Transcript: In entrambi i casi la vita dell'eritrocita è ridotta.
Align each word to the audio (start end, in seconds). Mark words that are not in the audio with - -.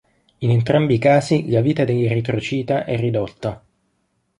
In 0.39 0.49
entrambi 0.49 0.95
i 0.95 0.97
casi 0.97 1.47
la 1.51 1.61
vita 1.61 1.85
dell'eritrocita 1.85 2.85
è 2.85 2.97
ridotta. 2.97 3.63